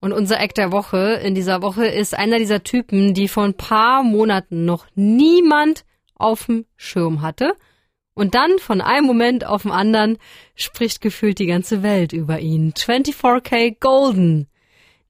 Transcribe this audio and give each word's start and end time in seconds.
Und 0.00 0.12
unser 0.12 0.40
Act 0.40 0.58
der 0.58 0.70
Woche 0.70 1.20
in 1.24 1.34
dieser 1.34 1.60
Woche 1.62 1.86
ist 1.86 2.16
einer 2.16 2.38
dieser 2.38 2.62
Typen, 2.62 3.14
die 3.14 3.28
vor 3.28 3.44
ein 3.44 3.54
paar 3.54 4.02
Monaten 4.02 4.64
noch 4.64 4.86
niemand 4.94 5.84
auf 6.14 6.46
dem 6.46 6.66
Schirm 6.76 7.22
hatte. 7.22 7.54
Und 8.14 8.34
dann 8.34 8.58
von 8.58 8.80
einem 8.80 9.06
Moment 9.06 9.44
auf 9.44 9.62
den 9.62 9.70
anderen 9.70 10.18
spricht 10.54 11.00
gefühlt 11.00 11.38
die 11.38 11.46
ganze 11.46 11.82
Welt 11.82 12.12
über 12.12 12.40
ihn. 12.40 12.72
24K 12.72 13.76
Golden. 13.78 14.48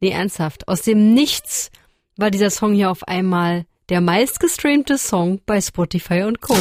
Nee, 0.00 0.10
ernsthaft. 0.10 0.68
Aus 0.68 0.82
dem 0.82 1.14
Nichts 1.14 1.70
war 2.16 2.30
dieser 2.30 2.50
Song 2.50 2.74
hier 2.74 2.90
auf 2.90 3.06
einmal 3.08 3.64
der 3.88 4.00
meistgestreamte 4.00 4.98
Song 4.98 5.40
bei 5.46 5.60
Spotify 5.60 6.24
und 6.24 6.40
Co. 6.40 6.54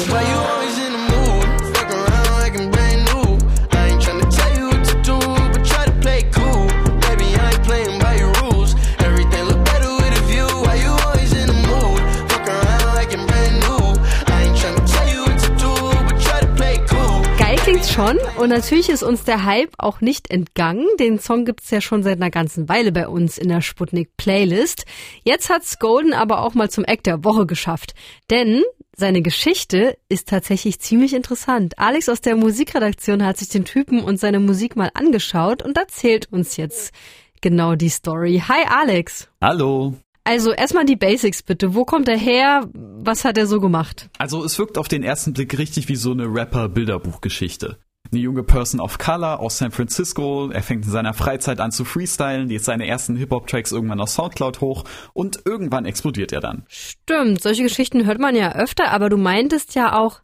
schon. 17.90 18.18
Und 18.38 18.50
natürlich 18.50 18.90
ist 18.90 19.04
uns 19.04 19.24
der 19.24 19.44
Hype 19.44 19.74
auch 19.78 20.02
nicht 20.02 20.30
entgangen. 20.30 20.86
Den 21.00 21.20
Song 21.20 21.46
gibt's 21.46 21.70
ja 21.72 21.82
schon 21.82 22.04
seit 22.04 22.18
einer 22.18 22.30
ganzen 22.30 22.70
Weile 22.70 22.92
bei 22.92 23.08
uns 23.08 23.38
in 23.38 23.50
der 23.50 23.62
Sputnik 23.62 24.16
Playlist. 24.18 24.86
Jetzt 25.24 25.50
hat's 25.50 25.80
Golden 25.80 26.14
aber 26.14 26.44
auch 26.44 26.54
mal 26.54 26.70
zum 26.70 26.86
Act 26.86 27.06
der 27.06 27.24
Woche 27.24 27.46
geschafft. 27.46 27.94
Denn 28.30 28.64
seine 28.96 29.22
Geschichte 29.22 29.98
ist 30.10 30.28
tatsächlich 30.28 30.80
ziemlich 30.80 31.14
interessant. 31.14 31.78
Alex 31.78 32.10
aus 32.10 32.22
der 32.22 32.36
Musikredaktion 32.36 33.26
hat 33.26 33.38
sich 33.38 33.50
den 33.50 33.66
Typen 33.66 34.04
und 34.04 34.20
seine 34.20 34.40
Musik 34.40 34.76
mal 34.76 34.92
angeschaut 34.94 35.64
und 35.64 35.78
erzählt 35.78 36.32
uns 36.32 36.58
jetzt 36.58 36.94
genau 37.42 37.76
die 37.76 37.90
Story. 37.90 38.44
Hi 38.48 38.66
Alex. 38.68 39.30
Hallo. 39.42 39.96
Also 40.24 40.52
erstmal 40.52 40.86
die 40.86 40.98
Basics 40.98 41.42
bitte. 41.42 41.74
Wo 41.74 41.86
kommt 41.86 42.10
er 42.10 42.18
her? 42.18 42.68
Was 42.74 43.24
hat 43.24 43.38
er 43.38 43.48
so 43.48 43.62
gemacht? 43.62 44.10
Also 44.18 44.44
es 44.44 44.60
wirkt 44.60 44.78
auf 44.78 44.90
den 44.90 45.02
ersten 45.02 45.34
Blick 45.34 45.58
richtig 45.58 45.88
wie 45.88 45.96
so 45.96 46.12
eine 46.12 46.26
Rapper-Bilderbuchgeschichte 46.26 47.78
eine 48.12 48.22
junge 48.22 48.44
Person 48.44 48.80
of 48.80 48.98
Color 48.98 49.40
aus 49.40 49.58
San 49.58 49.72
Francisco. 49.72 50.50
Er 50.50 50.64
fängt 50.64 50.86
in 50.86 50.92
seiner 50.92 51.14
Freizeit 51.14 51.60
an 51.60 51.72
zu 51.72 51.86
freestylen, 51.86 52.50
lädt 52.50 52.64
seine 52.64 52.88
ersten 52.88 53.16
Hip-Hop-Tracks 53.16 53.72
irgendwann 53.72 54.02
auf 54.02 54.10
Soundcloud 54.10 54.62
hoch 54.62 54.84
und 55.14 55.40
irgendwann 55.46 55.86
explodiert 55.86 56.32
er 56.32 56.42
dann. 56.42 56.64
Stimmt, 56.68 57.42
solche 57.42 57.64
Geschichten 57.64 58.06
hört 58.06 58.20
man 58.20 58.36
ja 58.36 58.54
öfter, 58.54 58.92
aber 58.92 59.10
du 59.10 59.18
meintest 59.18 59.76
ja 59.76 59.98
auch, 59.98 60.22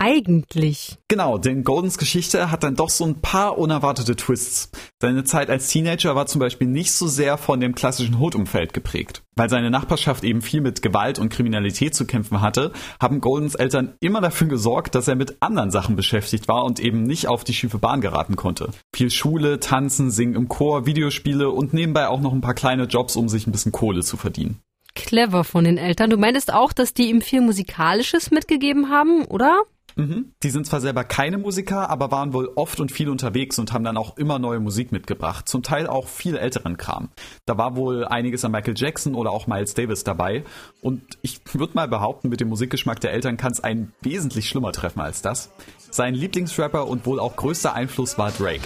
eigentlich? 0.00 0.96
Genau, 1.08 1.36
denn 1.36 1.62
Goldens 1.62 1.98
Geschichte 1.98 2.50
hat 2.50 2.62
dann 2.62 2.74
doch 2.74 2.88
so 2.88 3.04
ein 3.04 3.20
paar 3.20 3.58
unerwartete 3.58 4.16
Twists. 4.16 4.70
Seine 4.98 5.24
Zeit 5.24 5.50
als 5.50 5.68
Teenager 5.68 6.16
war 6.16 6.24
zum 6.26 6.38
Beispiel 6.38 6.66
nicht 6.66 6.92
so 6.92 7.06
sehr 7.06 7.36
von 7.36 7.60
dem 7.60 7.74
klassischen 7.74 8.18
Hood-Umfeld 8.18 8.72
geprägt. 8.72 9.22
Weil 9.36 9.50
seine 9.50 9.70
Nachbarschaft 9.70 10.24
eben 10.24 10.40
viel 10.40 10.62
mit 10.62 10.80
Gewalt 10.80 11.18
und 11.18 11.28
Kriminalität 11.28 11.94
zu 11.94 12.06
kämpfen 12.06 12.40
hatte, 12.40 12.72
haben 12.98 13.20
Goldens 13.20 13.54
Eltern 13.54 13.92
immer 14.00 14.22
dafür 14.22 14.48
gesorgt, 14.48 14.94
dass 14.94 15.06
er 15.06 15.16
mit 15.16 15.36
anderen 15.40 15.70
Sachen 15.70 15.96
beschäftigt 15.96 16.48
war 16.48 16.64
und 16.64 16.80
eben 16.80 17.02
nicht 17.02 17.28
auf 17.28 17.44
die 17.44 17.54
schiefe 17.54 17.78
Bahn 17.78 18.00
geraten 18.00 18.36
konnte. 18.36 18.70
Viel 18.94 19.10
Schule, 19.10 19.60
Tanzen, 19.60 20.10
Singen 20.10 20.34
im 20.34 20.48
Chor, 20.48 20.86
Videospiele 20.86 21.50
und 21.50 21.74
nebenbei 21.74 22.08
auch 22.08 22.20
noch 22.20 22.32
ein 22.32 22.40
paar 22.40 22.54
kleine 22.54 22.84
Jobs, 22.84 23.16
um 23.16 23.28
sich 23.28 23.46
ein 23.46 23.52
bisschen 23.52 23.72
Kohle 23.72 24.00
zu 24.00 24.16
verdienen. 24.16 24.60
Clever 24.94 25.44
von 25.44 25.64
den 25.64 25.78
Eltern. 25.78 26.10
Du 26.10 26.16
meintest 26.16 26.52
auch, 26.52 26.72
dass 26.72 26.94
die 26.94 27.10
ihm 27.10 27.20
viel 27.20 27.42
Musikalisches 27.42 28.30
mitgegeben 28.30 28.88
haben, 28.90 29.24
oder? 29.26 29.62
Mhm. 29.96 30.32
Die 30.42 30.50
sind 30.50 30.66
zwar 30.66 30.80
selber 30.80 31.04
keine 31.04 31.38
Musiker, 31.38 31.90
aber 31.90 32.10
waren 32.10 32.32
wohl 32.32 32.50
oft 32.54 32.80
und 32.80 32.92
viel 32.92 33.08
unterwegs 33.08 33.58
und 33.58 33.72
haben 33.72 33.84
dann 33.84 33.96
auch 33.96 34.16
immer 34.16 34.38
neue 34.38 34.60
Musik 34.60 34.92
mitgebracht. 34.92 35.48
Zum 35.48 35.62
Teil 35.62 35.86
auch 35.86 36.08
viel 36.08 36.36
älteren 36.36 36.76
Kram. 36.76 37.08
Da 37.46 37.58
war 37.58 37.76
wohl 37.76 38.04
einiges 38.04 38.44
an 38.44 38.52
Michael 38.52 38.74
Jackson 38.76 39.14
oder 39.14 39.30
auch 39.30 39.46
Miles 39.46 39.74
Davis 39.74 40.04
dabei. 40.04 40.44
Und 40.80 41.18
ich 41.22 41.40
würde 41.52 41.74
mal 41.74 41.88
behaupten, 41.88 42.28
mit 42.28 42.40
dem 42.40 42.48
Musikgeschmack 42.48 43.00
der 43.00 43.12
Eltern 43.12 43.36
kann 43.36 43.52
es 43.52 43.60
einen 43.60 43.92
wesentlich 44.00 44.48
schlimmer 44.48 44.72
treffen 44.72 45.00
als 45.00 45.22
das. 45.22 45.50
Sein 45.90 46.14
Lieblingsrapper 46.14 46.86
und 46.86 47.04
wohl 47.04 47.18
auch 47.18 47.34
größter 47.34 47.74
Einfluss 47.74 48.16
war 48.16 48.30
Drake. 48.30 48.62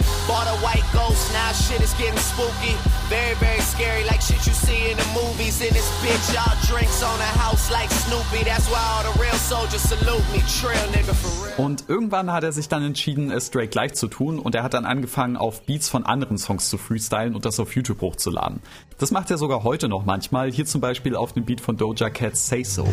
Und 11.57 11.85
irgendwann 11.87 12.31
hat 12.31 12.43
er 12.43 12.51
sich 12.51 12.67
dann 12.67 12.83
entschieden, 12.83 13.31
es 13.31 13.49
Drake 13.51 13.69
gleich 13.69 13.93
zu 13.93 14.07
tun 14.07 14.39
und 14.39 14.55
er 14.55 14.63
hat 14.63 14.73
dann 14.73 14.85
angefangen, 14.85 15.37
auf 15.37 15.65
Beats 15.65 15.87
von 15.87 16.05
anderen 16.05 16.37
Songs 16.37 16.69
zu 16.69 16.77
freestylen 16.77 17.33
und 17.33 17.45
das 17.45 17.59
auf 17.59 17.75
YouTube 17.75 18.01
hochzuladen. 18.01 18.59
Das 18.97 19.11
macht 19.11 19.31
er 19.31 19.37
sogar 19.37 19.63
heute 19.63 19.87
noch 19.87 20.05
manchmal, 20.05 20.51
hier 20.51 20.65
zum 20.65 20.81
Beispiel 20.81 21.15
auf 21.15 21.33
dem 21.33 21.45
Beat 21.45 21.61
von 21.61 21.77
Doja 21.77 22.09
Cat's 22.09 22.47
Say 22.47 22.63
So. 22.63 22.87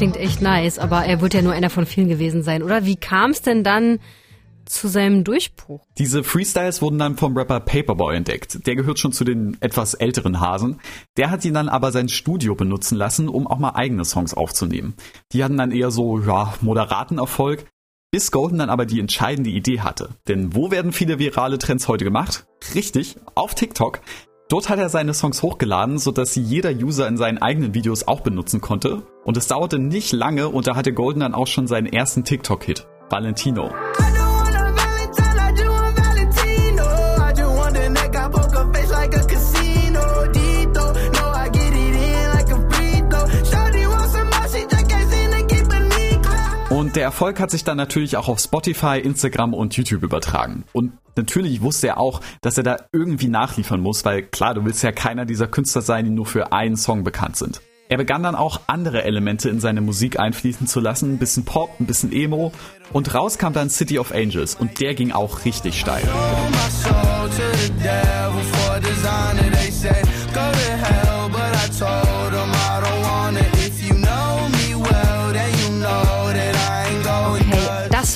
klingt 0.00 0.16
echt 0.16 0.40
nice, 0.40 0.78
aber 0.78 1.04
er 1.04 1.20
wird 1.20 1.34
ja 1.34 1.42
nur 1.42 1.52
einer 1.52 1.68
von 1.68 1.84
vielen 1.84 2.08
gewesen 2.08 2.42
sein, 2.42 2.62
oder? 2.62 2.86
Wie 2.86 2.96
kam 2.96 3.32
es 3.32 3.42
denn 3.42 3.62
dann 3.62 3.98
zu 4.70 4.88
seinem 4.88 5.24
Durchbruch? 5.24 5.84
Diese 5.98 6.24
Freestyles 6.24 6.80
wurden 6.80 6.98
dann 6.98 7.16
vom 7.16 7.36
Rapper 7.36 7.60
Paperboy 7.60 8.16
entdeckt. 8.16 8.66
Der 8.66 8.76
gehört 8.76 8.98
schon 8.98 9.12
zu 9.12 9.24
den 9.24 9.56
etwas 9.60 9.94
älteren 9.94 10.40
Hasen. 10.40 10.80
Der 11.16 11.30
hat 11.30 11.44
ihn 11.44 11.54
dann 11.54 11.68
aber 11.68 11.92
sein 11.92 12.08
Studio 12.08 12.54
benutzen 12.54 12.96
lassen, 12.96 13.28
um 13.28 13.46
auch 13.46 13.58
mal 13.58 13.70
eigene 13.70 14.04
Songs 14.04 14.34
aufzunehmen. 14.34 14.94
Die 15.32 15.44
hatten 15.44 15.56
dann 15.56 15.72
eher 15.72 15.90
so, 15.90 16.20
ja, 16.20 16.54
moderaten 16.60 17.18
Erfolg, 17.18 17.66
bis 18.10 18.30
Golden 18.30 18.58
dann 18.58 18.70
aber 18.70 18.86
die 18.86 19.00
entscheidende 19.00 19.50
Idee 19.50 19.80
hatte. 19.80 20.10
Denn 20.28 20.54
wo 20.54 20.70
werden 20.70 20.92
viele 20.92 21.18
virale 21.18 21.58
Trends 21.58 21.88
heute 21.88 22.04
gemacht? 22.04 22.46
Richtig, 22.74 23.16
auf 23.34 23.54
TikTok. 23.54 24.00
Dort 24.48 24.68
hat 24.68 24.80
er 24.80 24.88
seine 24.88 25.14
Songs 25.14 25.42
hochgeladen, 25.42 25.98
sodass 25.98 26.34
sie 26.34 26.42
jeder 26.42 26.72
User 26.72 27.06
in 27.06 27.16
seinen 27.16 27.38
eigenen 27.38 27.72
Videos 27.72 28.08
auch 28.08 28.20
benutzen 28.20 28.60
konnte. 28.60 29.02
Und 29.24 29.36
es 29.36 29.46
dauerte 29.46 29.78
nicht 29.78 30.10
lange 30.12 30.48
und 30.48 30.66
da 30.66 30.74
hatte 30.74 30.92
Golden 30.92 31.20
dann 31.20 31.34
auch 31.34 31.46
schon 31.46 31.68
seinen 31.68 31.86
ersten 31.86 32.24
TikTok-Hit, 32.24 32.88
Valentino. 33.08 33.70
Der 46.96 47.04
Erfolg 47.04 47.38
hat 47.38 47.52
sich 47.52 47.62
dann 47.62 47.76
natürlich 47.76 48.16
auch 48.16 48.28
auf 48.28 48.40
Spotify, 48.40 48.98
Instagram 48.98 49.54
und 49.54 49.76
YouTube 49.76 50.02
übertragen. 50.02 50.64
Und 50.72 50.92
natürlich 51.14 51.62
wusste 51.62 51.86
er 51.86 52.00
auch, 52.00 52.20
dass 52.40 52.58
er 52.58 52.64
da 52.64 52.78
irgendwie 52.92 53.28
nachliefern 53.28 53.80
muss, 53.80 54.04
weil 54.04 54.24
klar, 54.24 54.54
du 54.54 54.64
willst 54.64 54.82
ja 54.82 54.90
keiner 54.90 55.24
dieser 55.24 55.46
Künstler 55.46 55.82
sein, 55.82 56.04
die 56.06 56.10
nur 56.10 56.26
für 56.26 56.52
einen 56.52 56.76
Song 56.76 57.04
bekannt 57.04 57.36
sind. 57.36 57.60
Er 57.88 57.96
begann 57.96 58.24
dann 58.24 58.34
auch 58.34 58.60
andere 58.66 59.04
Elemente 59.04 59.48
in 59.48 59.60
seine 59.60 59.80
Musik 59.80 60.18
einfließen 60.18 60.66
zu 60.66 60.80
lassen, 60.80 61.14
ein 61.14 61.18
bisschen 61.18 61.44
Pop, 61.44 61.70
ein 61.78 61.86
bisschen 61.86 62.12
Emo 62.12 62.52
und 62.92 63.14
raus 63.14 63.38
kam 63.38 63.52
dann 63.52 63.70
City 63.70 64.00
of 64.00 64.12
Angels 64.12 64.56
und 64.56 64.80
der 64.80 64.94
ging 64.94 65.12
auch 65.12 65.44
richtig 65.44 65.78
steil. 65.78 66.02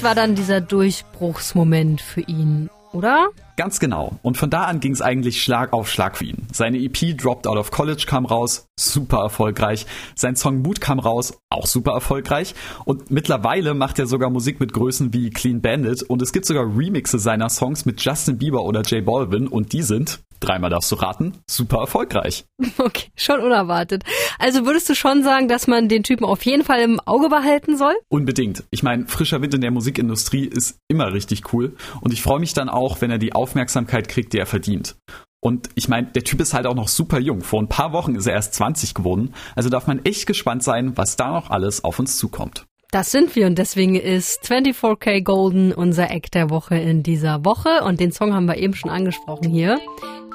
War 0.05 0.15
dann 0.15 0.35
dieser 0.35 0.61
Durchbruchsmoment 0.61 2.01
für 2.01 2.21
ihn, 2.21 2.69
oder? 2.93 3.31
Ganz 3.57 3.79
genau. 3.81 4.19
Und 4.23 4.37
von 4.37 4.51
da 4.51 4.65
an 4.65 4.81
ging 4.81 4.93
es 4.93 5.01
eigentlich 5.01 5.43
Schlag 5.43 5.73
auf 5.73 5.91
Schlag 5.91 6.17
für 6.17 6.25
ihn. 6.25 6.47
Seine 6.53 6.79
EP 6.79 7.17
Dropped 7.17 7.47
Out 7.47 7.57
of 7.57 7.71
College 7.71 8.05
kam 8.07 8.27
raus, 8.27 8.67
super 8.77 9.19
erfolgreich. 9.19 9.87
Sein 10.15 10.37
Song 10.37 10.63
Mood 10.63 10.81
kam 10.81 10.99
raus, 10.99 11.39
auch 11.49 11.67
super 11.67 11.93
erfolgreich. 11.93 12.55
Und 12.85 13.11
mittlerweile 13.11 13.75
macht 13.75 13.99
er 13.99 14.07
sogar 14.07 14.29
Musik 14.29 14.61
mit 14.61 14.73
Größen 14.73 15.15
wie 15.15 15.31
Clean 15.31 15.61
Bandit 15.61 16.03
und 16.03 16.21
es 16.21 16.33
gibt 16.33 16.47
sogar 16.47 16.65
Remixe 16.65 17.19
seiner 17.19 17.49
Songs 17.49 17.87
mit 17.87 18.05
Justin 18.05 18.39
Bieber 18.39 18.65
oder 18.65 18.83
J 18.83 19.05
Balvin 19.05 19.47
und 19.47 19.73
die 19.73 19.83
sind, 19.83 20.21
dreimal 20.41 20.71
darfst 20.71 20.91
du 20.93 20.97
raten, 20.97 21.35
super 21.49 21.79
erfolgreich. 21.79 22.45
Okay, 22.77 23.11
schon 23.17 23.41
unerwartet. 23.41 24.05
Also 24.39 24.67
würdest 24.67 24.89
du 24.89 24.95
schon 24.95 25.23
sagen, 25.23 25.49
dass 25.49 25.67
man 25.67 25.89
den 25.89 26.03
Typen 26.03 26.25
auf 26.25 26.45
jeden 26.45 26.65
Fall 26.65 26.81
im 26.81 27.01
Auge 27.01 27.29
behalten 27.29 27.77
soll? 27.77 27.95
Unbedingt. 28.09 28.65
Ich 28.71 28.83
meine, 28.83 29.07
frischer 29.07 29.41
Wind 29.43 29.55
in 29.55 29.61
der 29.61 29.71
Musikindustrie 29.71 30.45
ist 30.45 30.79
immer 30.89 31.13
richtig 31.13 31.53
cool 31.53 31.75
und 32.01 32.13
ich 32.13 32.23
freue 32.23 32.41
mich 32.41 32.53
dann 32.53 32.69
auch, 32.69 33.01
wenn 33.01 33.11
er 33.11 33.19
die 33.19 33.33
Aufmerksamkeit 33.33 34.09
kriegt, 34.09 34.33
die 34.33 34.39
er 34.39 34.47
verdient. 34.47 34.97
Und 35.41 35.69
ich 35.75 35.89
meine, 35.89 36.07
der 36.07 36.25
Typ 36.25 36.41
ist 36.41 36.55
halt 36.55 36.67
auch 36.67 36.75
noch 36.75 36.89
super 36.89 37.19
jung. 37.19 37.43
Vor 37.43 37.61
ein 37.61 37.69
paar 37.69 37.93
Wochen 37.93 38.15
ist 38.15 38.27
er 38.27 38.33
erst 38.33 38.55
20 38.55 38.95
geworden. 38.95 39.35
Also 39.55 39.69
darf 39.69 39.87
man 39.87 40.03
echt 40.05 40.27
gespannt 40.27 40.63
sein, 40.63 40.97
was 40.97 41.17
da 41.17 41.33
noch 41.33 41.51
alles 41.51 41.85
auf 41.85 41.99
uns 41.99 42.17
zukommt. 42.17 42.65
Das 42.91 43.11
sind 43.11 43.35
wir 43.35 43.49
und 43.49 43.59
deswegen 43.59 43.97
ist 43.97 44.45
24K 44.45 45.21
Golden 45.21 45.73
unser 45.73 46.11
Eck 46.13 46.31
der 46.31 46.49
Woche 46.49 46.77
in 46.77 47.03
dieser 47.03 47.45
Woche 47.45 47.83
und 47.85 47.99
den 47.99 48.13
Song 48.13 48.33
haben 48.33 48.47
wir 48.47 48.57
eben 48.57 48.75
schon 48.75 48.91
angesprochen 48.91 49.51
hier. 49.51 49.81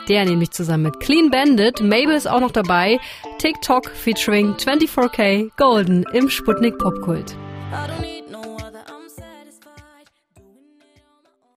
Der 0.09 0.25
nämlich 0.25 0.49
zusammen 0.49 0.83
mit 0.83 0.99
Clean 0.99 1.29
Bandit, 1.29 1.81
Mabel 1.81 2.15
ist 2.15 2.27
auch 2.27 2.39
noch 2.39 2.51
dabei, 2.51 2.99
TikTok 3.37 3.89
featuring 3.89 4.55
24K 4.55 5.51
Golden 5.55 6.03
im 6.13 6.29
Sputnik 6.29 6.79
Popkult. 6.79 7.37